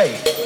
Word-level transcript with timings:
Whoa. 0.00 0.06
Hey, 0.06 0.40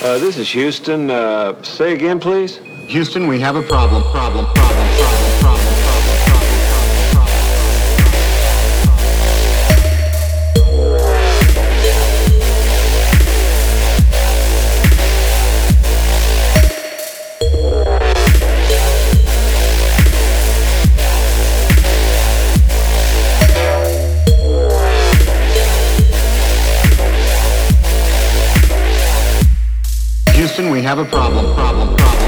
Uh, 0.00 0.18
this 0.18 0.36
is 0.38 0.48
Houston. 0.50 1.10
Uh, 1.10 1.60
say 1.62 1.92
again, 1.92 2.18
please. 2.20 2.58
Houston, 2.88 3.26
we 3.26 3.40
have 3.40 3.56
a 3.56 3.62
problem, 3.62 4.02
problem, 4.12 4.46
problem, 4.46 4.88
problem, 4.96 5.40
problem, 5.40 5.77
We 30.58 30.82
have 30.82 30.98
a 30.98 31.04
problem, 31.04 31.54
problem, 31.54 31.96
problem, 31.96 32.27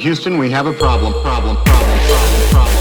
Houston, 0.00 0.38
we 0.38 0.48
have 0.48 0.66
a 0.66 0.72
problem, 0.72 1.12
problem, 1.20 1.56
problem, 1.56 1.98
problem, 2.06 2.48
problem, 2.48 2.79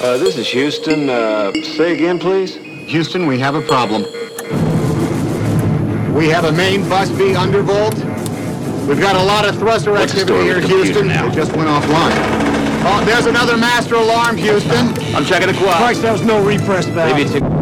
Uh, 0.00 0.16
this 0.16 0.38
is 0.38 0.48
Houston. 0.48 1.10
Uh, 1.10 1.52
say 1.76 1.92
again, 1.92 2.18
please. 2.18 2.54
Houston, 2.90 3.26
we 3.26 3.38
have 3.38 3.54
a 3.54 3.60
problem. 3.60 4.02
We 6.14 6.26
have 6.28 6.44
a 6.44 6.52
main 6.52 6.88
bus 6.88 7.10
B 7.10 7.34
undervolt. 7.34 7.94
We've 8.86 8.98
got 8.98 9.14
a 9.14 9.22
lot 9.22 9.46
of 9.46 9.58
thruster 9.58 9.92
What's 9.92 10.14
activity 10.14 10.44
here, 10.44 10.60
Houston. 10.60 11.08
now? 11.08 11.28
It 11.28 11.34
just 11.34 11.54
went 11.54 11.68
offline. 11.68 12.12
Oh, 12.82 13.02
there's 13.04 13.26
another 13.26 13.58
master 13.58 13.96
alarm, 13.96 14.38
Houston. 14.38 14.88
I'm 15.14 15.26
checking 15.26 15.48
the 15.48 15.54
quad. 15.58 15.76
Christ, 15.76 16.00
that 16.00 16.12
was 16.12 16.22
no 16.22 16.42
repress 16.42 16.86
valve. 16.86 17.14
Maybe 17.14 17.28
it's 17.28 17.34
a... 17.34 17.59